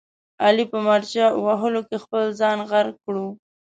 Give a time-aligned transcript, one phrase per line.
[0.43, 3.15] علي په مارچه وهلو کې خپل ځان غرق کړ.